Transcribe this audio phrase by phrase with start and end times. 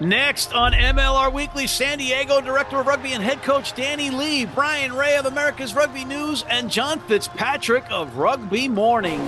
[0.00, 4.92] Next on MLR Weekly, San Diego Director of Rugby and Head Coach Danny Lee, Brian
[4.94, 9.18] Ray of America's Rugby News, and John Fitzpatrick of Rugby Morning.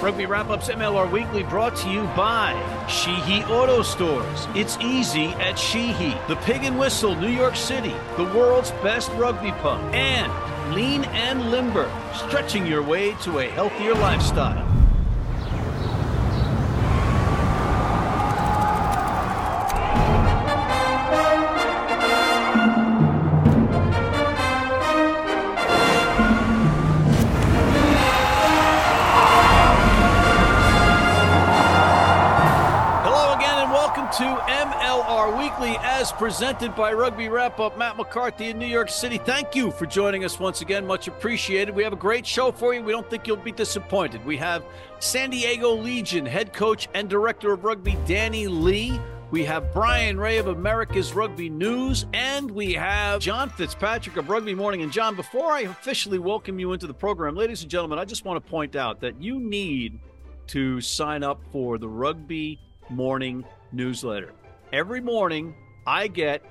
[0.00, 2.54] Rugby Wrap Ups MLR Weekly brought to you by
[2.88, 4.46] Sheehy Auto Stores.
[4.54, 9.50] It's easy at Sheehy, the Pig and Whistle, New York City, the world's best rugby
[9.50, 10.32] pub, and
[10.72, 14.71] Lean and Limber, stretching your way to a healthier lifestyle.
[36.02, 37.78] As presented by Rugby Wrap Up.
[37.78, 39.18] Matt McCarthy in New York City.
[39.18, 40.84] Thank you for joining us once again.
[40.84, 41.76] Much appreciated.
[41.76, 42.82] We have a great show for you.
[42.82, 44.26] We don't think you'll be disappointed.
[44.26, 44.64] We have
[44.98, 48.98] San Diego Legion head coach and director of rugby Danny Lee.
[49.30, 54.56] We have Brian Ray of America's Rugby News, and we have John Fitzpatrick of Rugby
[54.56, 54.82] Morning.
[54.82, 58.24] And John, before I officially welcome you into the program, ladies and gentlemen, I just
[58.24, 60.00] want to point out that you need
[60.48, 62.58] to sign up for the Rugby
[62.90, 64.32] Morning newsletter.
[64.72, 65.54] Every morning,
[65.86, 66.42] I get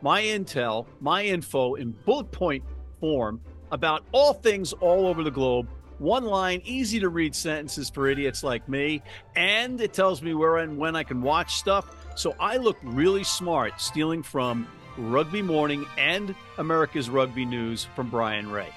[0.00, 2.64] my intel, my info in bullet point
[3.00, 5.68] form about all things all over the globe.
[5.98, 9.02] One line, easy to read sentences for idiots like me.
[9.36, 11.94] And it tells me where and when I can watch stuff.
[12.16, 18.50] So I look really smart stealing from Rugby Morning and America's Rugby News from Brian
[18.50, 18.68] Ray.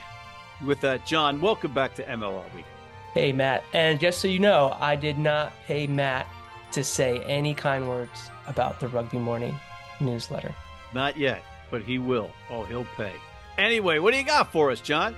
[0.66, 2.66] With that, John, welcome back to MLR Week.
[3.14, 3.64] Hey, Matt.
[3.74, 6.28] And just so you know, I did not pay Matt
[6.72, 9.58] to say any kind words about the Rugby Morning
[10.00, 10.54] newsletter.
[10.94, 12.30] Not yet, but he will.
[12.50, 13.14] Oh, he'll pay.
[13.58, 15.16] Anyway, what do you got for us, John?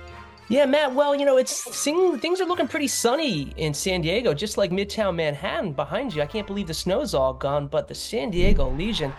[0.48, 0.94] Yeah, Matt.
[0.94, 4.72] Well, you know, it's seeing things are looking pretty sunny in San Diego, just like
[4.72, 6.22] Midtown Manhattan behind you.
[6.22, 9.12] I can't believe the snow's all gone, but the San Diego Legion,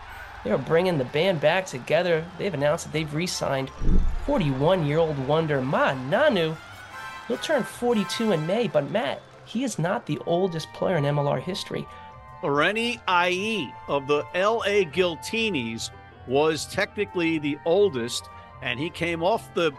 [0.44, 2.26] they are bringing the band back together.
[2.38, 3.70] They've announced that they've re-signed
[4.26, 6.58] 41-year-old wonder Ma'a Nonu.
[7.30, 11.42] He'll turn 42 in May, but Matt, he is not the oldest player in MLR
[11.42, 11.88] history.
[12.50, 15.90] Reni IE of the LA Giltinis
[16.28, 18.30] was technically the oldest,
[18.62, 19.72] and he came off the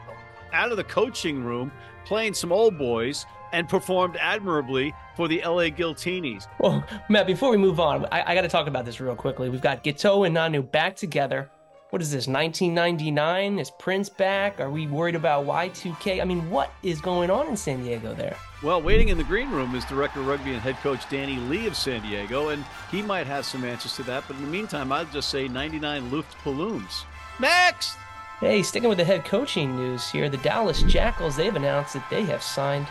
[0.53, 1.73] out of the coaching room
[2.05, 6.47] playing some old boys and performed admirably for the LA Giltinis.
[6.59, 9.49] Well, Matt, before we move on, I, I got to talk about this real quickly.
[9.49, 11.51] We've got Giteau and Nonu back together.
[11.91, 13.59] What is this, 1999?
[13.59, 14.61] Is Prince back?
[14.61, 16.23] Are we worried about Y2K?
[16.23, 18.37] I mean, what is going on in San Diego there?
[18.63, 21.67] Well, waiting in the green room is Director of Rugby and Head Coach Danny Lee
[21.67, 24.23] of San Diego, and he might have some answers to that.
[24.29, 27.03] But in the meantime, I'd just say 99 Luftballons.
[27.41, 27.97] Next!
[28.39, 32.23] Hey, sticking with the head coaching news here, the Dallas Jackals, they've announced that they
[32.23, 32.87] have signed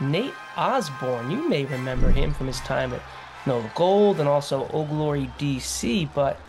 [0.00, 1.30] Nate Osborne.
[1.30, 3.02] You may remember him from his time at
[3.44, 6.40] NOLA Gold and also Old Glory DC, but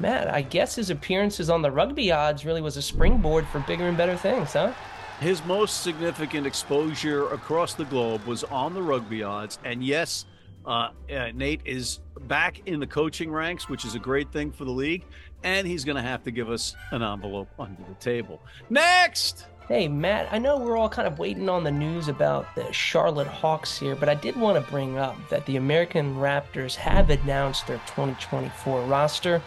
[0.00, 3.86] Matt, I guess his appearances on the rugby odds really was a springboard for bigger
[3.86, 4.72] and better things, huh?
[5.20, 9.58] His most significant exposure across the globe was on the rugby odds.
[9.64, 10.26] And yes,
[10.66, 14.66] uh, uh, Nate is back in the coaching ranks, which is a great thing for
[14.66, 15.06] the league.
[15.42, 18.42] And he's going to have to give us an envelope under the table.
[18.68, 19.46] Next!
[19.68, 23.26] Hey, Matt, I know we're all kind of waiting on the news about the Charlotte
[23.26, 27.66] Hawks here, but I did want to bring up that the American Raptors have announced
[27.66, 29.42] their 2024 roster.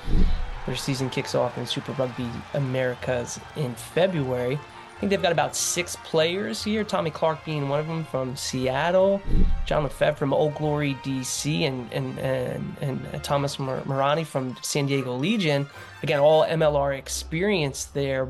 [0.65, 4.59] Their season kicks off in Super Rugby Americas in February.
[4.99, 6.83] I think they've got about six players here.
[6.83, 9.21] Tommy Clark being one of them from Seattle,
[9.65, 14.87] John Lefebvre from Old Glory, DC, and and and, and uh, Thomas Marani from San
[14.87, 15.67] Diego Legion.
[16.03, 18.27] Again, all MLR experience there.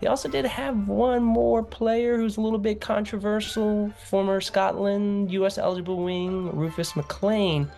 [0.00, 5.58] They also did have one more player who's a little bit controversial, former Scotland U.S.
[5.58, 7.70] eligible wing Rufus McLean.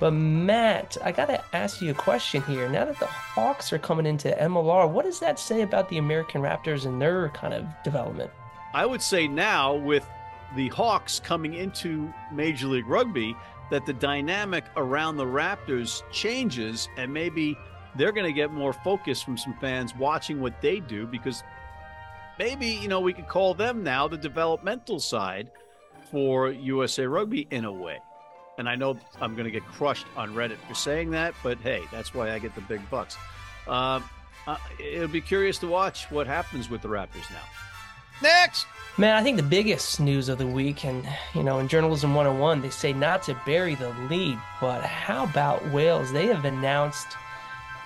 [0.00, 2.68] But Matt, I gotta ask you a question here.
[2.68, 6.40] Now that the Hawks are coming into MLR, what does that say about the American
[6.40, 8.30] Raptors and their kind of development?
[8.72, 10.08] I would say now with
[10.56, 13.36] the Hawks coming into Major League Rugby,
[13.70, 17.56] that the dynamic around the Raptors changes and maybe
[17.96, 21.42] they're going to get more focus from some fans watching what they do because
[22.38, 25.50] maybe, you know, we could call them now the developmental side
[26.10, 27.98] for USA Rugby in a way.
[28.60, 31.82] And I know I'm going to get crushed on Reddit for saying that, but hey,
[31.90, 33.16] that's why I get the big bucks.
[33.66, 34.04] Um,
[34.46, 37.40] uh, it'll be curious to watch what happens with the Raptors now.
[38.20, 38.66] Next!
[38.98, 42.60] Man, I think the biggest news of the week, and you know, in Journalism 101,
[42.60, 46.12] they say not to bury the lead, but how about Wales?
[46.12, 47.16] They have announced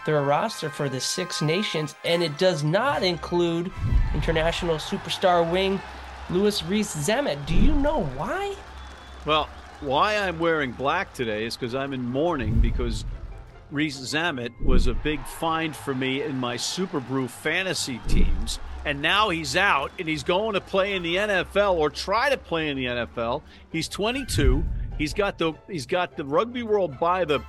[0.07, 3.71] their roster for the Six Nations, and it does not include
[4.13, 5.81] international superstar wing
[6.31, 7.47] Louis Rees Zammit.
[7.47, 8.57] Do you know why?
[9.25, 9.49] Well,
[9.81, 13.05] why I'm wearing black today is because I'm in mourning because
[13.71, 18.59] Rees Zammit was a big find for me in my Superbru fantasy teams.
[18.85, 22.37] And now he's out and he's going to play in the NFL or try to
[22.37, 23.43] play in the NFL.
[23.71, 24.65] He's 22.
[24.99, 27.41] He's got the he's got the rugby world by the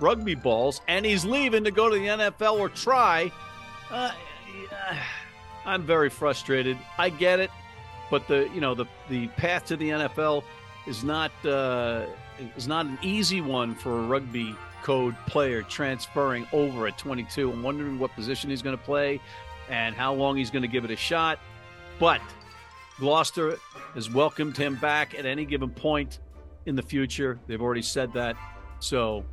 [0.00, 3.30] rugby balls, and he's leaving to go to the NFL or try.
[3.90, 4.10] Uh,
[5.64, 6.76] I'm very frustrated.
[6.96, 7.50] I get it,
[8.10, 10.42] but the you know the the path to the NFL
[10.88, 12.06] is not uh,
[12.56, 17.52] is not an easy one for a rugby code player transferring over at 22.
[17.52, 19.20] I'm wondering what position he's going to play
[19.68, 21.38] and how long he's going to give it a shot.
[21.98, 22.22] But
[22.98, 23.58] Gloucester
[23.94, 26.20] has welcomed him back at any given point
[26.66, 27.38] in the future.
[27.46, 28.36] They've already said that.
[28.80, 29.24] So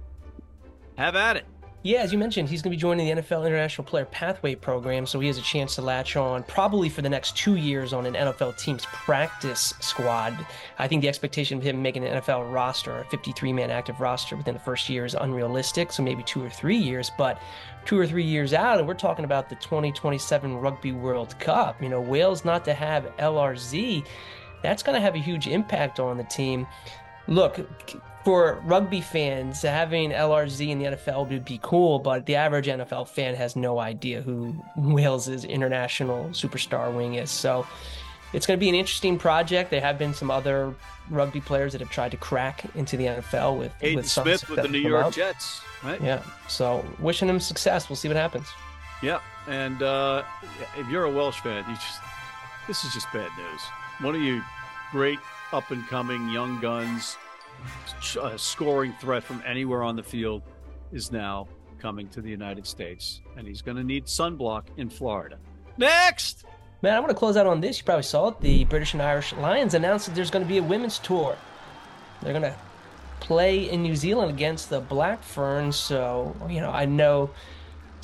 [0.98, 1.46] have at it.
[1.86, 5.06] Yeah, as you mentioned, he's going to be joining the NFL International Player Pathway Program,
[5.06, 8.08] so he has a chance to latch on probably for the next two years on
[8.08, 10.36] an NFL team's practice squad.
[10.80, 14.36] I think the expectation of him making an NFL roster, a 53 man active roster
[14.36, 17.40] within the first year, is unrealistic, so maybe two or three years, but
[17.86, 21.80] two or three years out, and we're talking about the 2027 Rugby World Cup.
[21.84, 24.04] You know, Wales not to have LRZ,
[24.64, 26.66] that's going to have a huge impact on the team.
[27.28, 27.60] Look,
[28.26, 33.08] for rugby fans, having LRZ in the NFL would be cool, but the average NFL
[33.08, 37.30] fan has no idea who Wales's international superstar wing is.
[37.30, 37.68] So
[38.34, 39.70] it's going to be an interesting project.
[39.70, 40.74] There have been some other
[41.12, 44.64] rugby players that have tried to crack into the NFL with Hayden with Smith with
[44.64, 46.02] the New York Jets, right?
[46.02, 46.24] Yeah.
[46.48, 47.90] So wishing him success.
[47.90, 48.48] We'll see what happens.
[49.04, 50.24] Yeah, and uh,
[50.78, 52.00] if you're a Welsh fan, you just
[52.66, 53.62] this is just bad news.
[54.00, 54.42] One of you
[54.92, 55.20] great
[55.54, 57.18] up and coming young guns
[58.18, 60.44] a uh, scoring threat from anywhere on the field
[60.92, 61.48] is now
[61.80, 65.38] coming to the United States, and he's going to need sunblock in Florida.
[65.78, 66.46] Next!
[66.82, 67.80] Man, I want to close out on this.
[67.80, 68.42] You probably saw it.
[68.42, 71.38] The British and Irish Lions announced that there's going to be a women's tour.
[72.22, 72.56] They're going to
[73.20, 75.76] play in New Zealand against the Black Ferns.
[75.76, 77.32] So, you know, I know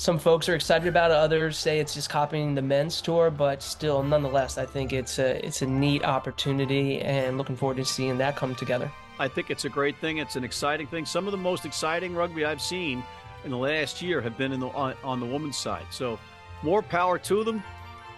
[0.02, 1.16] some folks are excited about it.
[1.16, 5.46] Others say it's just copying the men's tour, but still, nonetheless, I think it's a
[5.46, 8.90] it's a neat opportunity, and looking forward to seeing that come together.
[9.20, 10.18] I think it's a great thing.
[10.18, 11.06] It's an exciting thing.
[11.06, 13.04] Some of the most exciting rugby I've seen
[13.44, 15.84] in the last year have been in the on, on the women's side.
[15.92, 16.18] So
[16.64, 17.62] more power to them.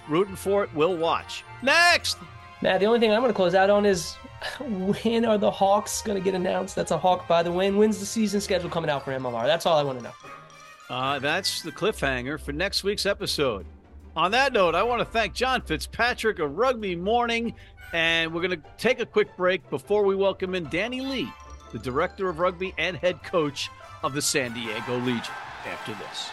[0.09, 0.71] Rooting for it.
[0.75, 1.45] We'll watch.
[1.63, 2.17] Next.
[2.63, 4.15] Now, the only thing I'm going to close out on is
[5.05, 6.77] when are the Hawks going to get announced?
[6.77, 7.71] That's a Hawk, by the way.
[7.71, 9.45] When's the season schedule coming out for MLR?
[9.45, 10.13] That's all I want to know.
[10.89, 13.67] Uh, that's the cliffhanger for next week's episode.
[14.17, 17.55] On that note, I want to thank John Fitzpatrick of Rugby Morning
[17.93, 21.33] and we're going to take a quick break before we welcome in Danny Lee,
[21.73, 23.71] the director of rugby and head coach
[24.03, 25.33] of the San Diego Legion,
[25.65, 26.31] after this.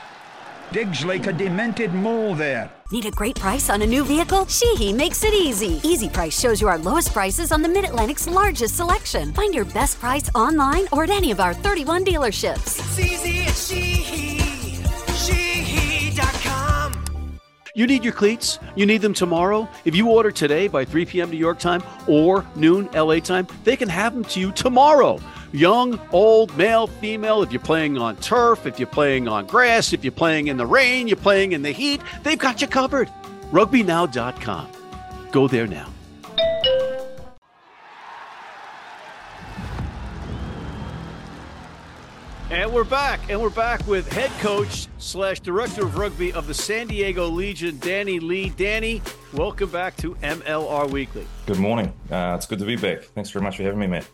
[0.72, 2.72] Digs like a demented mole there.
[2.92, 4.46] Need a great price on a new vehicle?
[4.48, 5.82] Sheehy makes it easy.
[5.84, 9.34] Easy Price shows you our lowest prices on the Mid Atlantic's largest selection.
[9.34, 12.80] Find your best price online or at any of our 31 dealerships.
[12.80, 14.31] It's easy at Sheehy.
[17.74, 18.60] You need your cleats?
[18.76, 19.68] You need them tomorrow?
[19.86, 21.32] If you order today by 3 p.m.
[21.32, 25.20] New York time or noon LA time, they can have them to you tomorrow.
[25.54, 30.04] Young, old, male, female, if you're playing on turf, if you're playing on grass, if
[30.04, 33.10] you're playing in the rain, you're playing in the heat, they've got you covered.
[33.52, 34.72] RugbyNow.com.
[35.32, 35.88] Go there now.
[42.52, 46.54] And we're back, and we're back with head coach slash director of rugby of the
[46.54, 48.50] San Diego Legion, Danny Lee.
[48.50, 51.26] Danny, welcome back to MLR Weekly.
[51.46, 51.94] Good morning.
[52.12, 53.04] Uh, it's good to be back.
[53.04, 54.06] Thanks very much for having me, Matt.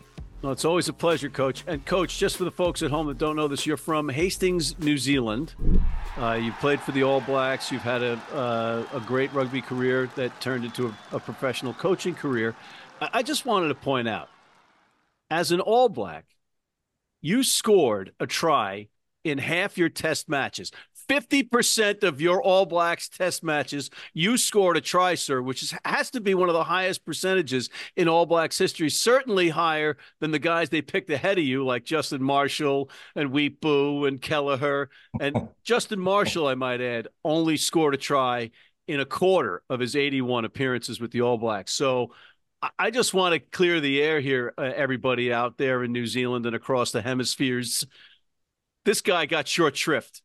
[0.43, 1.63] Well, it's always a pleasure, Coach.
[1.65, 4.77] And Coach, just for the folks at home that don't know this, you're from Hastings,
[4.77, 5.55] New Zealand.
[6.15, 7.71] Uh, you played for the All Blacks.
[7.71, 12.13] You've had a uh, a great rugby career that turned into a, a professional coaching
[12.13, 12.55] career.
[13.01, 14.29] I, I just wanted to point out,
[15.31, 16.25] as an All Black,
[17.27, 18.87] you scored a try
[19.25, 20.71] in half your test matches.
[21.09, 26.09] 50% of your All Blacks test matches, you scored a try, sir, which is, has
[26.11, 30.39] to be one of the highest percentages in All Blacks history, certainly higher than the
[30.39, 34.89] guys they picked ahead of you, like Justin Marshall and Weepu and Kelleher.
[35.19, 38.51] And Justin Marshall, I might add, only scored a try
[38.87, 41.73] in a quarter of his 81 appearances with the All Blacks.
[41.73, 42.11] So
[42.79, 46.45] I just want to clear the air here, uh, everybody out there in New Zealand
[46.45, 47.85] and across the hemispheres.
[48.83, 50.23] This guy got short shrift.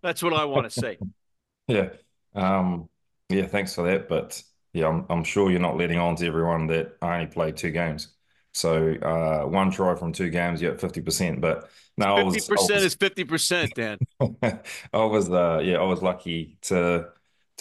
[0.00, 0.98] That's what I want to say.
[1.66, 1.90] yeah.
[2.34, 2.88] Um,
[3.28, 4.08] yeah, thanks for that.
[4.08, 4.40] But
[4.72, 7.70] yeah, I'm, I'm sure you're not letting on to everyone that I only played two
[7.70, 8.14] games.
[8.54, 11.40] So uh, one try from two games, you're at 50%.
[11.40, 13.98] But no, 50% was, was, is 50%, Dan.
[14.92, 17.08] I was, uh, yeah, I was lucky to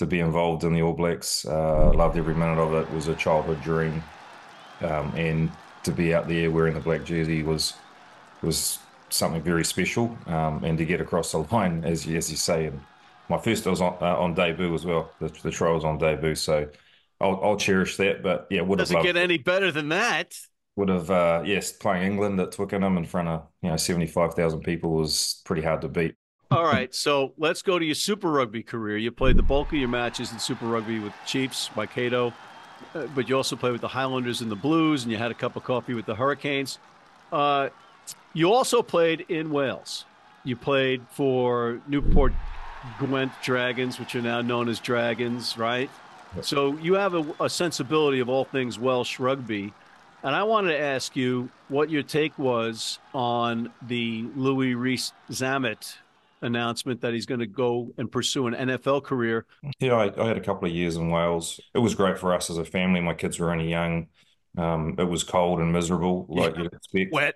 [0.01, 1.45] to be involved in the All Blacks.
[1.45, 2.89] Uh, loved every minute of it.
[2.89, 4.11] it was a childhood dream,
[4.81, 5.51] um, and
[5.83, 7.83] to be out there wearing the black jersey was
[8.41, 12.37] was something very special, um, and to get across the line, as you, as you
[12.37, 12.87] say, and
[13.29, 15.15] my first was on, uh, on debut as well.
[15.19, 16.69] The, the trial was on debut, so
[17.21, 18.23] I'll, I'll cherish that.
[18.23, 20.35] But yeah, would have Doesn't loved get any better than that.
[20.75, 24.33] would have uh, yes playing England at Twickenham in front of you know seventy five
[24.33, 26.15] thousand people was pretty hard to beat.
[26.51, 28.97] All right, so let's go to your Super Rugby career.
[28.97, 32.33] You played the bulk of your matches in Super Rugby with Chiefs, Waikato,
[32.93, 35.33] uh, but you also played with the Highlanders and the Blues, and you had a
[35.33, 36.77] cup of coffee with the Hurricanes.
[37.31, 37.69] Uh,
[38.33, 40.03] you also played in Wales.
[40.43, 42.33] You played for Newport
[42.99, 45.89] Gwent Dragons, which are now known as Dragons, right?
[46.41, 49.73] So you have a, a sensibility of all things Welsh rugby.
[50.21, 55.95] And I wanted to ask you what your take was on the Louis Rees Zammit
[56.41, 59.45] announcement that he's going to go and pursue an NFL career.
[59.79, 61.59] Yeah, I, I had a couple of years in Wales.
[61.73, 63.01] It was great for us as a family.
[63.01, 64.07] My kids were only young.
[64.57, 67.13] Um, it was cold and miserable, like you'd expect.
[67.13, 67.35] Wet.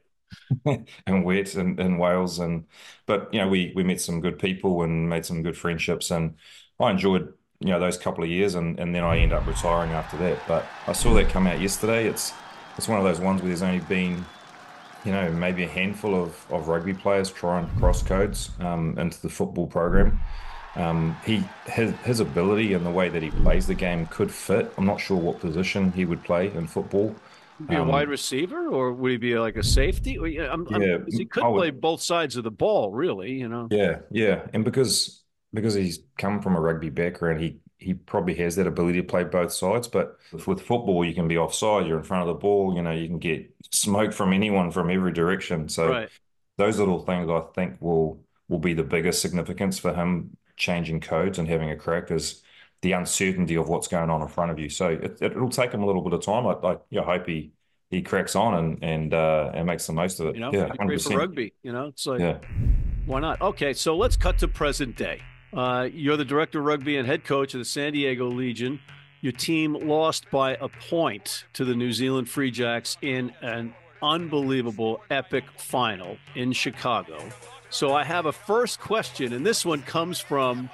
[1.08, 2.66] and wet in, in Wales and
[3.06, 6.36] but you know we we met some good people and made some good friendships and
[6.80, 9.92] I enjoyed you know those couple of years and, and then I end up retiring
[9.92, 12.34] after that but I saw that come out yesterday it's
[12.76, 14.26] it's one of those ones where there's only been
[15.06, 19.22] you know maybe a handful of, of rugby players try and cross codes um, into
[19.22, 20.20] the football program
[20.76, 24.74] um, he his, his ability and the way that he plays the game could fit
[24.78, 27.16] I'm not sure what position he would play in football
[27.70, 30.20] Be a Um, wide receiver, or would he be like a safety?
[30.20, 33.32] Well, yeah, I'm, I'm- he could would- play both sides of the ball, really.
[33.32, 33.70] You know.
[33.72, 38.56] Yeah, yeah, and because because he's come from a rugby background, he he probably has
[38.56, 39.88] that ability to play both sides.
[39.88, 42.92] But with, football, you can be offside, you're in front of the ball, you know,
[42.92, 45.68] you can get smoke from anyone from every direction.
[45.70, 46.10] So Right.
[46.58, 51.40] those little things I think will will be the biggest significance for him changing codes
[51.40, 52.44] and having a crack is
[52.82, 54.70] the uncertainty of what's going on in front of you.
[54.70, 56.46] So it, it, will take him a little bit of time.
[56.46, 57.52] I, I you know, hope he
[57.90, 60.36] he cracks on and and uh, and makes the most of it.
[60.36, 61.54] You know, yeah, great for rugby.
[61.64, 62.38] You know, it's like Yeah.
[63.06, 63.42] why not?
[63.42, 65.22] Okay, so let's cut to present day.
[65.56, 68.80] Uh, you're the director of rugby and head coach of the San Diego Legion.
[69.22, 75.02] Your team lost by a point to the New Zealand Free Jacks in an unbelievable,
[75.10, 77.18] epic final in Chicago.
[77.70, 80.70] So I have a first question, and this one comes from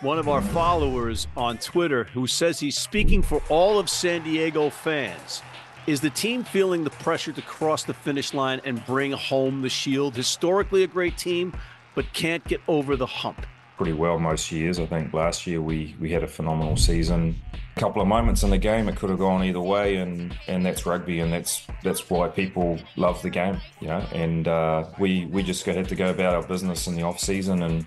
[0.00, 4.68] one of our followers on Twitter who says he's speaking for all of San Diego
[4.68, 5.42] fans.
[5.86, 9.68] Is the team feeling the pressure to cross the finish line and bring home the
[9.70, 10.14] shield?
[10.14, 11.54] Historically, a great team,
[11.94, 13.46] but can't get over the hump.
[13.80, 14.78] Pretty well most years.
[14.78, 17.34] I think last year we we had a phenomenal season.
[17.78, 20.66] A couple of moments in the game it could have gone either way, and and
[20.66, 24.04] that's rugby, and that's that's why people love the game, you know.
[24.12, 27.62] And uh, we we just had to go about our business in the off season
[27.62, 27.86] and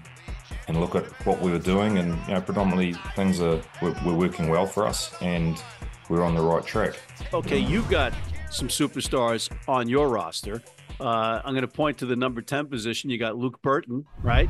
[0.68, 4.16] and look at what we were doing, and you know, predominantly things are were, were
[4.16, 5.62] working well for us, and
[6.10, 6.96] we're on the right track.
[7.36, 8.14] Okay, you've got
[8.50, 10.64] some superstars on your roster.
[11.00, 13.12] Uh, I'm going to point to the number 10 position.
[13.12, 14.50] You got Luke Burton, right?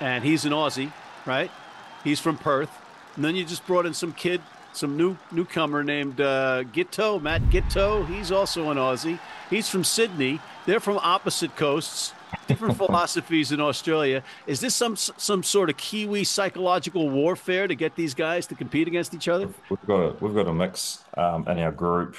[0.00, 0.92] And he's an Aussie,
[1.26, 1.50] right?
[2.02, 2.70] He's from Perth.
[3.16, 4.40] And then you just brought in some kid,
[4.72, 8.06] some new newcomer named uh, Giteau, Matt Giteau.
[8.06, 9.18] He's also an Aussie.
[9.50, 10.40] He's from Sydney.
[10.64, 12.12] They're from opposite coasts,
[12.46, 14.22] different philosophies in Australia.
[14.46, 18.86] Is this some some sort of Kiwi psychological warfare to get these guys to compete
[18.86, 19.48] against each other?
[19.68, 22.16] We've got a we've got a mix um, in our group,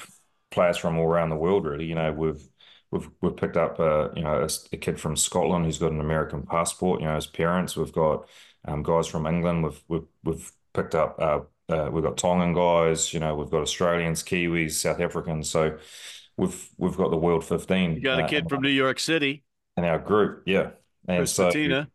[0.50, 1.64] players from all around the world.
[1.64, 2.42] Really, you know, we've
[2.92, 6.00] we've we've picked up uh, you know a, a kid from Scotland who's got an
[6.00, 7.00] American passport.
[7.00, 7.76] You know, his parents.
[7.76, 8.28] We've got
[8.64, 9.64] um, guys from England.
[9.64, 11.16] We've we've we've picked up.
[11.18, 13.12] Uh, uh, we've got Tongan guys.
[13.12, 15.50] You know, we've got Australians, Kiwis, South Africans.
[15.50, 15.78] So
[16.36, 17.94] we've we've got the world fifteen.
[17.94, 19.42] You got a uh, kid from New York City,
[19.76, 20.44] in our group.
[20.46, 20.70] Yeah,
[21.08, 21.46] and Chris so.
[21.46, 21.88] Patina.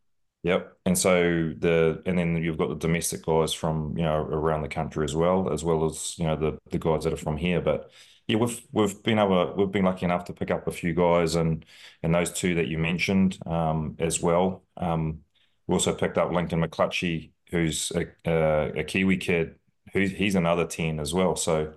[0.44, 0.78] Yep.
[0.86, 4.70] And so the and then you've got the domestic guys from, you know, around the
[4.70, 7.60] country as well, as well as, you know, the the guys that are from here.
[7.60, 7.92] But
[8.28, 11.36] yeah, we've we've been able we've been lucky enough to pick up a few guys
[11.36, 11.66] and
[12.04, 14.64] and those two that you mentioned um as well.
[14.78, 15.22] Um
[15.68, 19.56] we also picked up Lincoln McClutchie, who's a a, a Kiwi kid,
[19.94, 21.36] who's he's another 10 as well.
[21.36, 21.74] So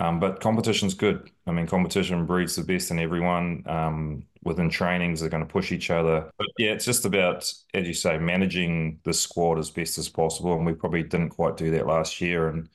[0.00, 1.30] um, but competition's good.
[1.46, 3.64] I mean, competition breeds the best in everyone.
[3.66, 6.30] Um, within trainings, they're going to push each other.
[6.38, 10.54] But yeah, it's just about, as you say, managing the squad as best as possible.
[10.54, 12.48] And we probably didn't quite do that last year.
[12.48, 12.68] And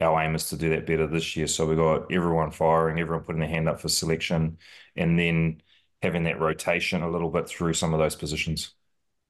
[0.00, 1.46] our aim is to do that better this year.
[1.46, 4.58] So we got everyone firing, everyone putting their hand up for selection,
[4.96, 5.60] and then
[6.02, 8.74] having that rotation a little bit through some of those positions.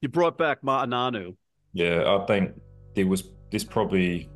[0.00, 1.37] You brought back Ma'a Nonu.
[1.72, 2.52] Yeah, I think
[2.94, 4.28] there was there's probably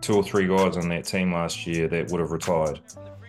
[0.00, 2.80] two or three guys on that team last year that would have retired.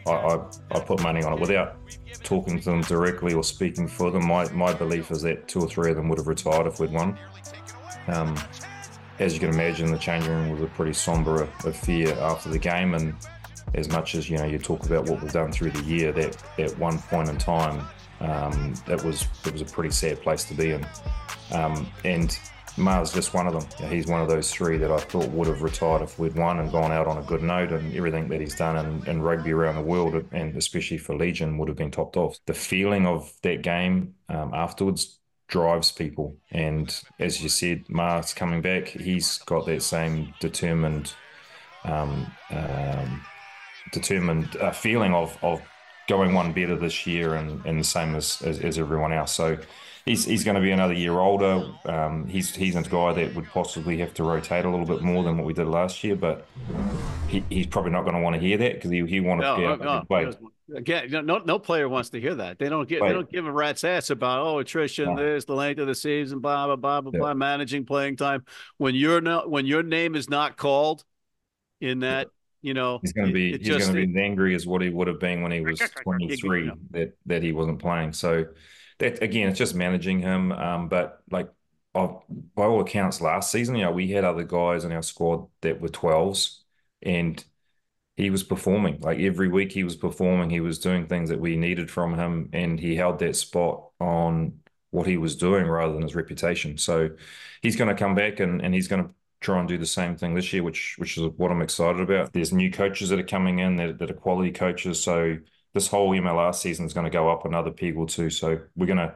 [0.08, 1.78] I, I, I put money on it without
[2.24, 4.28] talking to them directly or speaking for them.
[4.28, 6.92] My my belief is that two or three of them would have retired if we'd
[6.92, 7.18] won.
[8.08, 8.38] Um,
[9.20, 12.94] as you can imagine, the changing room was a pretty somber affair after the game,
[12.94, 13.16] and
[13.74, 16.42] as much as you know, you talk about what we've done through the year, that
[16.60, 17.88] at one point in time,
[18.22, 20.86] um, it was it was a pretty sad place to be in.
[21.52, 22.38] Um, and
[22.78, 23.90] Ma's just one of them.
[23.90, 26.72] He's one of those three that I thought would have retired if we'd won and
[26.72, 29.76] gone out on a good note, and everything that he's done in, in rugby around
[29.76, 32.40] the world, and especially for Legion, would have been topped off.
[32.46, 38.62] The feeling of that game um, afterwards drives people, and as you said, Ma's coming
[38.62, 38.88] back.
[38.90, 41.14] He's got that same determined,
[41.84, 43.25] um, um,
[43.92, 45.62] determined uh, feeling of of
[46.08, 49.34] going one better this year, and, and the same as, as, as everyone else.
[49.34, 49.58] So
[50.06, 51.66] he's he's going to be another year older.
[51.86, 55.24] Um, he's he's a guy that would possibly have to rotate a little bit more
[55.24, 56.48] than what we did last year, but
[57.28, 59.50] he, he's probably not going to want to hear that because he, he wanted No,
[59.50, 60.08] to be no, able to no.
[60.08, 60.30] play.
[60.74, 62.58] Again, no, no, player wants to hear that.
[62.58, 65.16] They don't get, they don't give a rat's ass about oh attrition, No.
[65.16, 67.20] this, the length of the season, blah blah blah blah Yeah.
[67.20, 68.44] blah, managing playing time.
[68.78, 71.04] When you're not, when your name is not called
[71.82, 72.30] in that,
[72.64, 74.90] you know, He's going to be he's just- to be as angry as what he
[74.90, 78.14] would have been when he was 23 that that he wasn't playing.
[78.14, 78.46] So
[78.98, 80.52] that again, it's just managing him.
[80.52, 81.50] Um, but like
[81.94, 82.10] by
[82.58, 85.90] all accounts, last season, you know, we had other guys in our squad that were
[85.90, 86.62] 12s,
[87.04, 87.42] and
[88.18, 89.00] he was performing.
[89.02, 90.50] Like every week, he was performing.
[90.50, 94.60] He was doing things that we needed from him, and he held that spot on
[94.92, 96.78] what he was doing rather than his reputation.
[96.78, 97.10] So
[97.62, 99.10] he's going to come back and, and he's going to
[99.42, 102.32] try and do the same thing this year, which which is what I'm excited about.
[102.34, 105.02] There's new coaches that are coming in that, that are quality coaches.
[105.04, 105.38] So
[105.74, 108.30] this whole MLR season is going to go up another peg or two.
[108.30, 109.16] So we're gonna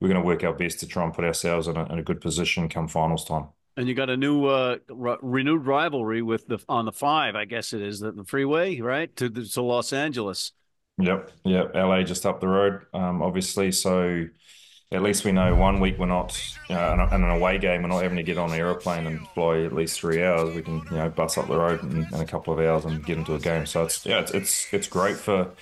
[0.00, 2.20] we're gonna work our best to try and put ourselves in a, in a good
[2.20, 3.48] position come finals time.
[3.76, 4.76] And you got a new uh,
[5.22, 9.14] renewed rivalry with the on the five, I guess it is the, the freeway, right
[9.16, 10.52] to the, to Los Angeles.
[10.98, 11.74] Yep, yep.
[11.74, 13.72] LA just up the road, um, obviously.
[13.72, 14.26] So
[14.92, 17.82] at least we know one week we're not uh, in, in an away game.
[17.82, 20.54] We're not having to get on an aeroplane and fly at least three hours.
[20.54, 23.04] We can you know bus up the road in, in a couple of hours and
[23.04, 23.66] get into a game.
[23.66, 25.52] So it's yeah, it's it's it's great for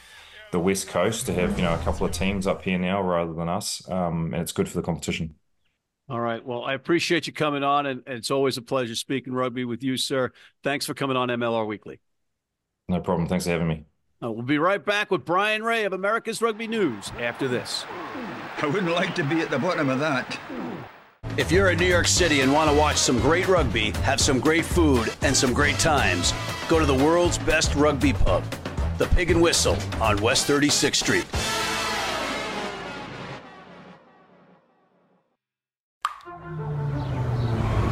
[0.51, 3.33] the West Coast to have you know a couple of teams up here now rather
[3.33, 5.35] than us, um, and it's good for the competition.
[6.09, 6.45] All right.
[6.45, 9.83] Well, I appreciate you coming on, and, and it's always a pleasure speaking rugby with
[9.83, 10.33] you, sir.
[10.65, 12.01] Thanks for coming on MLR Weekly.
[12.89, 13.29] No problem.
[13.29, 13.85] Thanks for having me.
[14.23, 17.85] Uh, we'll be right back with Brian Ray of America's Rugby News after this.
[18.61, 20.41] I wouldn't like to be at the bottom of that.
[21.37, 24.41] If you're in New York City and want to watch some great rugby, have some
[24.41, 26.33] great food, and some great times,
[26.69, 28.43] go to the world's best rugby pub,
[28.97, 31.27] the Pig and Whistle on West 36th Street.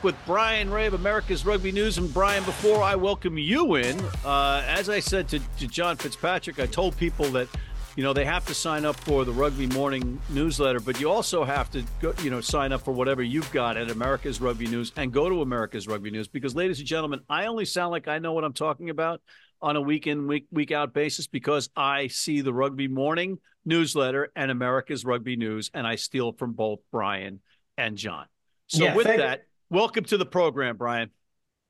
[0.00, 1.98] Back with Brian Ray of America's Rugby News.
[1.98, 6.58] And Brian, before I welcome you in, uh, as I said to, to John Fitzpatrick,
[6.58, 7.48] I told people that
[7.96, 11.44] you know they have to sign up for the Rugby Morning newsletter, but you also
[11.44, 14.92] have to go, you know sign up for whatever you've got at America's Rugby News
[14.96, 18.18] and go to America's Rugby News because, ladies and gentlemen, I only sound like I
[18.18, 19.20] know what I'm talking about
[19.60, 24.32] on a week in week week out basis because I see the Rugby Morning newsletter
[24.34, 27.40] and America's Rugby News, and I steal from both Brian
[27.76, 28.26] and John.
[28.68, 31.10] So Yeah, with that, welcome to the program, Brian.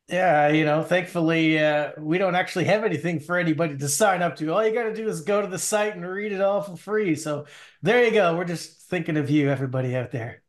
[0.08, 4.34] Yeah, you know, thankfully, uh, we don't actually have anything for anybody to sign up
[4.36, 4.52] to.
[4.52, 6.76] All you got to do is go to the site and read it all for
[6.76, 7.14] free.
[7.14, 7.46] So
[7.82, 8.36] there you go.
[8.36, 10.42] We're just thinking of you, everybody out there.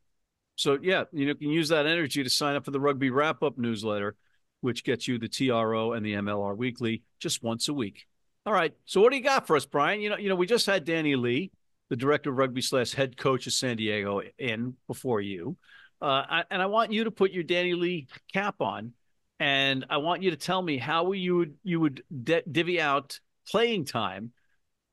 [0.55, 3.11] So yeah, you know, you can use that energy to sign up for the Rugby
[3.11, 4.15] Wrap Up newsletter,
[4.61, 8.07] which gets you the TRO and the MLR Weekly just once a week.
[8.47, 8.73] All right.
[8.85, 10.01] So what do you got for us, Brian?
[10.01, 11.51] You know, you know, we just had Danny Lee,
[11.89, 15.57] the director of rugby slash head coach of San Diego, in before you,
[16.01, 18.93] uh, I, and I want you to put your Danny Lee cap on,
[19.39, 23.19] and I want you to tell me how you would you would d- divvy out
[23.47, 24.31] playing time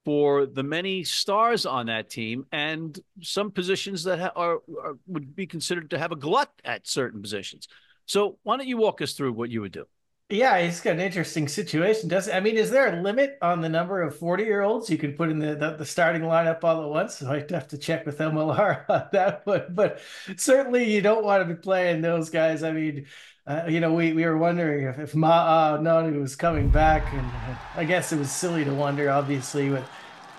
[0.04, 5.36] for the many stars on that team and some positions that ha- are, are would
[5.36, 7.68] be considered to have a glut at certain positions.
[8.06, 9.84] So why don't you walk us through what you would do?
[10.30, 12.10] Yeah, it's got an interesting situation.
[12.10, 14.98] Does I mean, is there a limit on the number of 40 year olds you
[14.98, 17.22] can put in the, the, the starting lineup all at once?
[17.22, 19.64] I'd have to check with MLR on that one.
[19.70, 20.00] But
[20.36, 22.62] certainly you don't want to be playing those guys.
[22.62, 23.06] I mean,
[23.46, 27.10] uh, you know, we, we were wondering if, if Ma'a Nonu was coming back.
[27.10, 29.84] And uh, I guess it was silly to wonder, obviously, but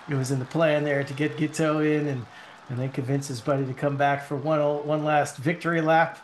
[0.08, 2.28] it was in the plan there to get Giteau in and,
[2.70, 6.20] and then convince his buddy to come back for one one last victory lap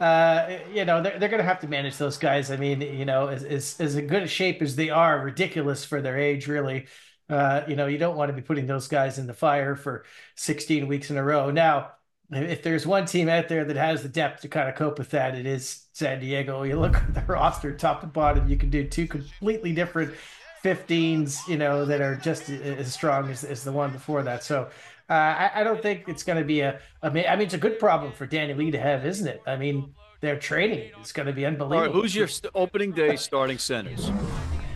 [0.00, 2.50] uh, you know, they're, they're going to have to manage those guys.
[2.50, 6.02] I mean, you know, as, as, as good a shape as they are, ridiculous for
[6.02, 6.86] their age, really.
[7.28, 10.04] Uh, you know, you don't want to be putting those guys in the fire for
[10.36, 11.50] 16 weeks in a row.
[11.50, 11.92] Now,
[12.30, 15.10] if there's one team out there that has the depth to kind of cope with
[15.10, 16.62] that, it is San Diego.
[16.62, 20.14] You look at the roster top to bottom, you can do two completely different
[20.62, 24.42] 15s, you know, that are just as strong as, as the one before that.
[24.42, 24.68] So
[25.08, 27.06] uh, I, I, don't think it's going to be a, a.
[27.06, 29.40] I mean, it's a good problem for Danny Lee to have, isn't it?
[29.46, 31.86] I mean, their training is going to be unbelievable.
[31.86, 34.10] Right, who's your st- opening day starting centers?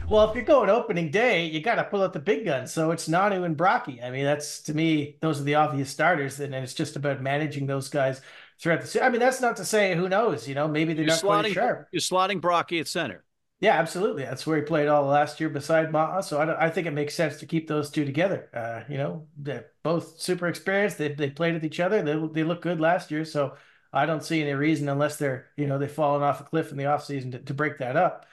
[0.08, 2.72] Well, if you're going opening day, you got to pull out the big guns.
[2.72, 4.04] So it's Nonu and Brockie.
[4.04, 7.66] I mean, that's to me, those are the obvious starters, and it's just about managing
[7.66, 8.20] those guys
[8.60, 8.86] throughout the.
[8.86, 9.06] season.
[9.06, 10.48] I mean, that's not to say who knows.
[10.48, 11.88] You know, maybe they're you're not slotting, quite sharp.
[11.92, 13.24] You're slotting Brockie at center.
[13.60, 14.22] Yeah, absolutely.
[14.24, 16.24] That's where he played all last year beside Ma'a.
[16.24, 18.48] So I, I think it makes sense to keep those two together.
[18.54, 20.96] Uh, you know, they're both super experienced.
[20.96, 22.00] They, they played with each other.
[22.02, 23.26] They, they look good last year.
[23.26, 23.56] So
[23.92, 26.78] I don't see any reason unless they're, you know, they've fallen off a cliff in
[26.78, 28.24] the offseason to, to break that up.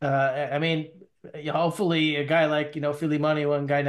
[0.00, 0.90] Uh, I mean,
[1.50, 3.82] hopefully a guy like, you know, Philly Money, one guy,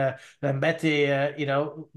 [0.44, 1.90] Mbete, uh, you know,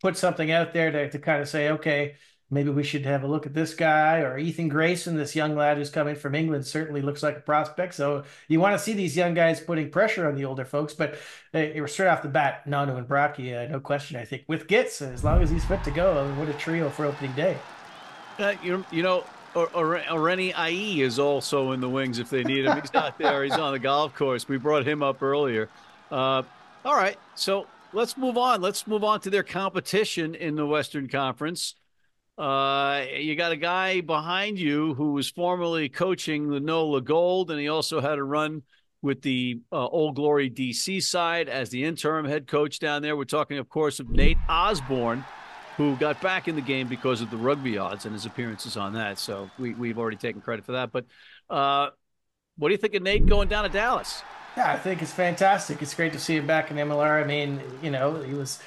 [0.00, 2.16] put something out there to, to kind of say, okay,
[2.50, 5.76] maybe we should have a look at this guy or Ethan Grayson, this young lad
[5.76, 7.94] who's coming from England, certainly looks like a prospect.
[7.94, 10.94] So you want to see these young guys putting pressure on the older folks.
[10.94, 11.18] But
[11.52, 15.02] uh, straight off the bat, Nonu and Brockie, uh, no question, I think, with Gitz,
[15.02, 17.56] as long as he's fit to go, what a trio for opening day.
[18.38, 19.68] Uh, you, you know, or,
[20.10, 22.80] or, Reni Ai is also in the wings if they need him.
[22.80, 23.44] He's not there.
[23.44, 24.48] He's on the golf course.
[24.48, 25.68] We brought him up earlier.
[26.10, 26.42] Uh,
[26.84, 27.16] all right.
[27.36, 28.60] So let's move on.
[28.60, 31.76] Let's move on to their competition in the Western Conference.
[32.36, 37.60] Uh, you got a guy behind you who was formerly coaching the NOLA Gold, and
[37.60, 38.62] he also had a run
[39.02, 43.16] with the uh, Old Glory DC side as the interim head coach down there.
[43.16, 45.24] We're talking, of course, of Nate Osborne,
[45.76, 48.94] who got back in the game because of the rugby odds and his appearances on
[48.94, 49.18] that.
[49.18, 50.90] So we, we've already taken credit for that.
[50.90, 51.04] But
[51.50, 51.90] uh,
[52.56, 54.22] what do you think of Nate going down to Dallas?
[54.56, 55.82] Yeah, I think it's fantastic.
[55.82, 57.22] It's great to see him back in MLR.
[57.22, 58.60] I mean, you know, he was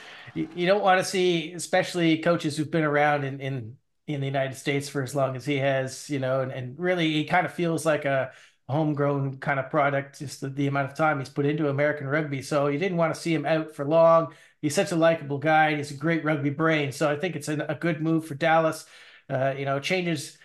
[0.56, 4.56] you, don't want to see, especially coaches who've been around in, in in the United
[4.56, 7.54] States for as long as he has, you know, and, and really he kind of
[7.54, 8.32] feels like a
[8.70, 12.42] homegrown kind of product, just the, the amount of time he's put into American rugby.
[12.42, 14.34] So you didn't want to see him out for long.
[14.62, 15.76] He's such a likable guy.
[15.76, 16.92] He's a great rugby brain.
[16.94, 18.86] So I think it's a, a good move for Dallas.
[19.30, 20.38] Uh, you know, changes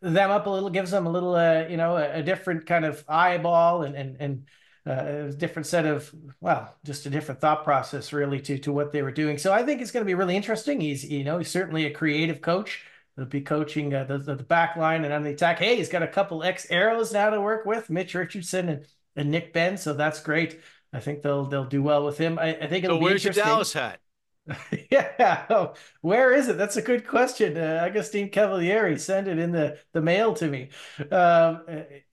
[0.00, 2.84] them up a little, gives them a little, uh, you know, a, a different kind
[2.84, 4.46] of eyeball and and and
[4.86, 8.92] uh, a different set of well just a different thought process really to to what
[8.92, 9.38] they were doing.
[9.38, 10.80] So i think it's going to be really interesting.
[10.80, 12.84] He's you know he's certainly a creative coach.
[13.16, 16.02] He'll be coaching uh, the, the back line and on the attack hey he's got
[16.02, 19.94] a couple ex arrows now to work with mitch richardson and, and nick Ben, so
[19.94, 20.60] that's great.
[20.92, 22.38] I think they'll they'll do well with him.
[22.38, 24.00] I, I think it'll be interesting so be where's your dallas hat
[24.90, 25.72] yeah.
[26.00, 26.56] Where is it?
[26.56, 27.56] That's a good question.
[27.56, 30.70] Uh, Agustin Cavalieri sent it in the, the mail to me.
[31.10, 31.62] Um,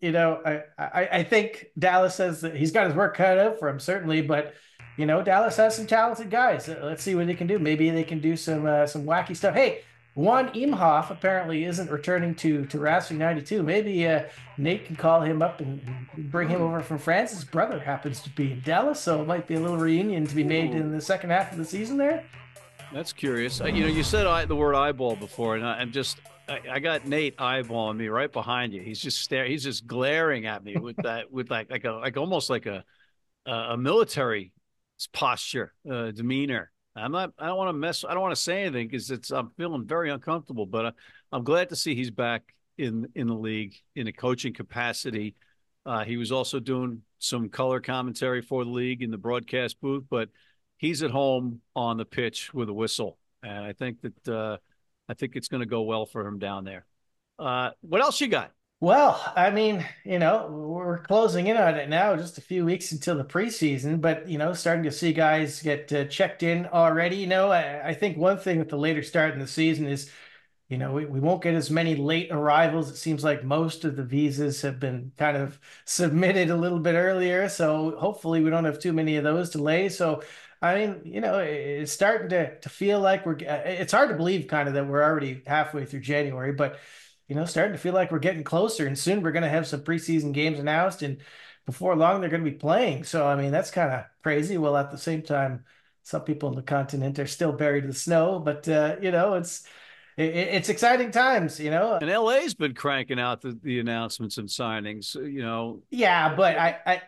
[0.02, 3.60] you know, I, I, I think Dallas says that he's got his work cut out
[3.60, 4.54] for him, certainly, but
[4.98, 6.68] you know, Dallas has some talented guys.
[6.68, 7.58] Let's see what they can do.
[7.58, 9.56] Maybe they can do some uh, some wacky stuff.
[9.56, 9.82] Hey,
[10.16, 13.64] Juan Imhoff apparently isn't returning to to Racing 92.
[13.64, 14.24] Maybe uh,
[14.58, 15.82] Nate can call him up and
[16.18, 17.32] bring him over from France.
[17.32, 20.36] His brother happens to be in Dallas, so it might be a little reunion to
[20.36, 22.24] be made in the second half of the season there.
[22.94, 23.60] That's curious.
[23.60, 26.80] You know, you said I, the word eyeball before, and I, am just I, I,
[26.80, 28.82] got Nate eyeballing me right behind you.
[28.82, 29.50] He's just staring.
[29.50, 32.84] He's just glaring at me with that with like like a like almost like a
[33.48, 34.54] a military
[35.12, 36.72] posture, uh, demeanor.
[36.96, 37.34] I'm not.
[37.40, 38.06] I don't want to mess.
[38.08, 39.32] I don't want to say anything because it's.
[39.32, 40.66] I'm feeling very uncomfortable.
[40.66, 40.92] But I,
[41.32, 45.36] I'm glad to see he's back in in the league in a coaching capacity.
[45.86, 50.04] Uh, he was also doing some color commentary for the league in the broadcast booth,
[50.10, 50.30] but
[50.78, 54.58] he's at home on the pitch with a whistle, and I think that uh,
[55.10, 56.86] I think it's going to go well for him down there.
[57.40, 58.52] Uh, what else you got?
[58.80, 60.50] Well, I mean, you know,
[60.94, 64.38] we're closing in on it now, just a few weeks until the preseason, but, you
[64.38, 67.16] know, starting to see guys get uh, checked in already.
[67.16, 70.12] You know, I, I, think one thing with the later start in the season is,
[70.70, 72.92] you know, we, we won't get as many late arrivals.
[72.92, 76.94] It seems like most of the visas have been kind of submitted a little bit
[76.94, 77.50] earlier.
[77.50, 79.98] So hopefully we don't have too many of those delays.
[79.98, 80.22] So,
[80.62, 84.46] I mean, you know, it's starting to, to feel like we're, it's hard to believe
[84.48, 86.78] kind of that we're already halfway through January, but
[87.28, 89.68] you know, starting to feel like we're getting closer, and soon we're going to have
[89.68, 91.18] some preseason games announced, and
[91.66, 93.04] before long they're going to be playing.
[93.04, 94.58] So I mean, that's kind of crazy.
[94.58, 95.66] Well, at the same time,
[96.04, 99.36] some people in the continent are still buried in the snow, but uh, you know,
[99.36, 99.66] it's
[100.18, 101.98] it's exciting times, you know.
[102.00, 105.82] And LA's been cranking out the, the announcements and signings, you know.
[105.90, 107.02] Yeah, but I, I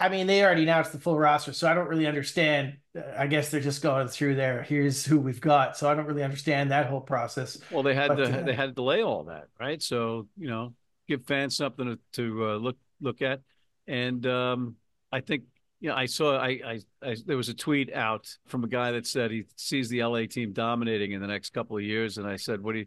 [0.00, 2.78] I mean, they already announced the full roster, so I don't really understand.
[2.96, 4.62] Uh, I guess they're just going through there.
[4.62, 7.58] Here's who we've got, so I don't really understand that whole process.
[7.70, 9.80] Well, they had But, to uh, they had to delay all that, right?
[9.80, 10.74] So you know,
[11.08, 13.40] give fans something to, to uh, look look at,
[13.86, 14.76] and um,
[15.12, 15.44] I think
[15.80, 18.92] you know I saw I, I I there was a tweet out from a guy
[18.92, 22.26] that said he sees the LA team dominating in the next couple of years, and
[22.26, 22.86] I said, what do you?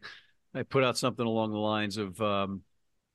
[0.54, 2.64] I put out something along the lines of, um,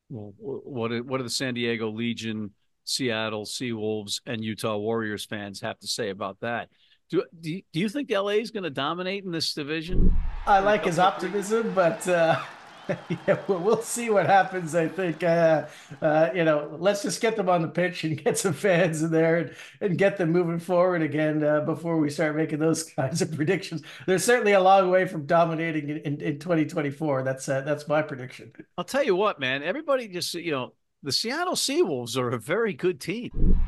[0.08, 2.52] well, what what are the San Diego Legion?
[2.84, 6.68] Seattle Seawolves and Utah Warriors fans have to say about that.
[7.10, 10.16] Do do you, do you think LA is going to dominate in this division?
[10.46, 12.42] I like his optimism, but uh,
[13.28, 14.74] yeah, we'll, we'll see what happens.
[14.74, 15.66] I think uh,
[16.00, 19.10] uh, you know, let's just get them on the pitch and get some fans in
[19.10, 23.22] there and, and get them moving forward again uh, before we start making those kinds
[23.22, 23.82] of predictions.
[24.06, 27.22] They're certainly a long way from dominating in, in, in 2024.
[27.22, 28.52] That's uh, that's my prediction.
[28.76, 29.62] I'll tell you what, man.
[29.62, 33.60] Everybody just you know the Seattle Seawolves are a very good team.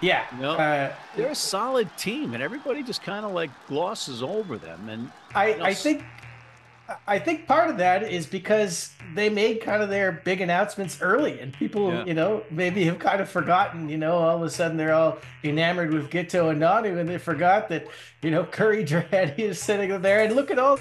[0.00, 4.22] Yeah, You know, uh, they're a solid team, and everybody just kind of like glosses
[4.22, 4.88] over them.
[4.88, 6.04] And I, you know, I think
[7.06, 11.40] I think part of that is because they made kind of their big announcements early,
[11.40, 12.04] and people, Yeah.
[12.04, 13.88] you know, maybe have kind of forgotten.
[13.88, 17.18] You know, all of a sudden they're all enamored with Giteau and Nonu, and they
[17.18, 17.88] forgot that
[18.22, 20.78] you know Curry Durant is sitting there, and look at all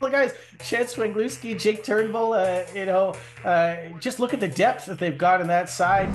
[0.00, 2.32] the guys: Chad Swangluski, Jake Turnbull.
[2.32, 6.08] Uh, you know, uh, just look at the depth that they've got on that side.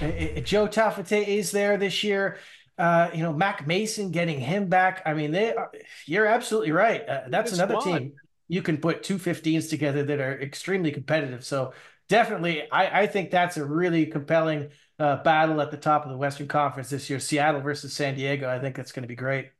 [0.00, 2.38] Uh, uh, Joe Tafate is there this year.
[2.76, 5.02] Uh, you know, Mac Mason getting him back.
[5.06, 5.54] I mean, they.
[5.54, 5.70] Are,
[6.06, 7.08] you're absolutely right.
[7.08, 7.98] Uh, that's Good another squad.
[7.98, 8.12] team
[8.48, 11.44] you can put two 15s together that are extremely competitive.
[11.44, 11.72] So
[12.08, 16.16] definitely, I, I think that's a really compelling uh, battle at the top of the
[16.16, 17.18] Western Conference this year.
[17.20, 18.48] Seattle versus San Diego.
[18.48, 19.50] I think that's going to be great.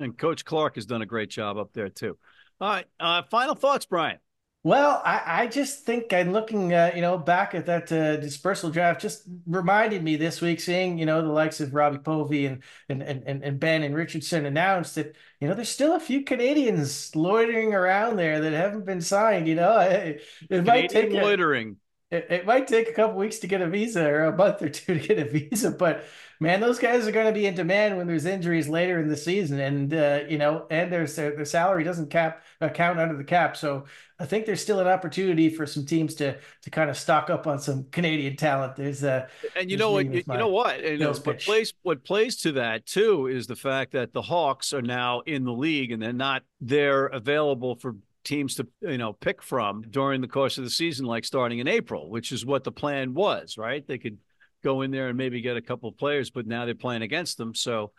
[0.00, 2.18] and Coach Clark has done a great job up there too.
[2.60, 4.18] All right, uh, final thoughts, Brian.
[4.64, 8.70] Well, I, I just think I'm looking, uh, you know, back at that uh, dispersal
[8.70, 8.98] draft.
[8.98, 13.02] Just reminded me this week, seeing you know the likes of Robbie Povey and and
[13.02, 17.74] and and Ben and Richardson announced that you know there's still a few Canadians loitering
[17.74, 19.46] around there that haven't been signed.
[19.48, 21.76] You know, it, it might take a, loitering.
[22.14, 24.68] It, it might take a couple weeks to get a visa or a month or
[24.68, 26.04] two to get a visa, but
[26.40, 29.16] man, those guys are going to be in demand when there's injuries later in the
[29.16, 33.24] season, and uh, you know, and there's their, their salary doesn't cap account under the
[33.24, 33.84] cap, so
[34.18, 37.46] I think there's still an opportunity for some teams to to kind of stock up
[37.46, 38.76] on some Canadian talent.
[38.76, 40.06] There's a And you know what?
[40.06, 40.80] You, you know what?
[40.80, 44.72] And, uh, what plays what plays to that too is the fact that the Hawks
[44.72, 49.12] are now in the league and they're not there available for teams to you know
[49.12, 52.64] pick from during the course of the season, like starting in April, which is what
[52.64, 53.56] the plan was.
[53.56, 53.86] Right?
[53.86, 54.18] They could
[54.62, 57.38] go in there and maybe get a couple of players, but now they're playing against
[57.38, 57.92] them, so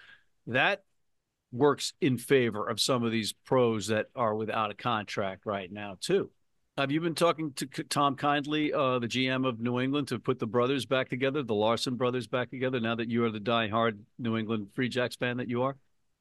[0.48, 0.84] that
[1.52, 5.96] works in favor of some of these pros that are without a contract right now
[6.02, 6.30] too.
[6.78, 10.40] Have you been talking to Tom Kindly, uh, the GM of New England, to put
[10.40, 12.82] the brothers back together, the Larson brothers back together?
[12.82, 15.78] Now that you are the diehard New England Free Jacks fan that you are,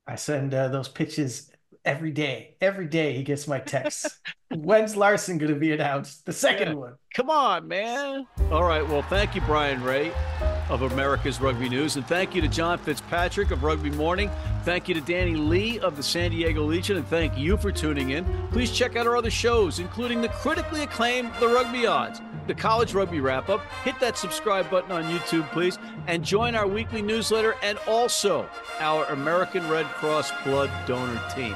[0.07, 1.51] I send uh, those pitches
[1.85, 2.57] every day.
[2.61, 4.19] Every day he gets my texts.
[4.51, 6.25] When's Larson going to be announced?
[6.27, 6.75] The second Yeah.
[6.75, 6.95] one.
[7.15, 8.27] come on, man!
[8.53, 10.13] All right, well, thank you, Brian Ray
[10.71, 14.31] of America's Rugby News, and thank you to John Fitzpatrick of Rugby Morning.
[14.65, 18.11] Thank you to Danny Lee of the San Diego Legion, and thank you for tuning
[18.11, 18.25] in.
[18.51, 22.95] Please check out our other shows, including the critically acclaimed The Rugby Odds, the College
[22.95, 23.61] Rugby Wrap Up.
[23.85, 28.49] Hit that subscribe button on YouTube, please, and join our weekly newsletter and also
[28.81, 31.55] our American Red Cross Blood Donor Team.